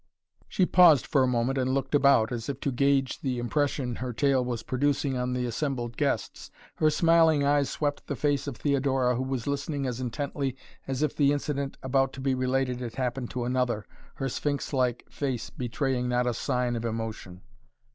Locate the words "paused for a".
0.65-1.27